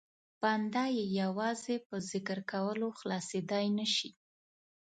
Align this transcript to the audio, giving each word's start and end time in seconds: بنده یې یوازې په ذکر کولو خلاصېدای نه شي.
بنده 0.41 0.83
یې 0.95 1.05
یوازې 1.21 1.75
په 1.87 1.95
ذکر 2.11 2.39
کولو 2.51 2.87
خلاصېدای 2.99 3.65
نه 3.77 3.87
شي. 3.95 4.09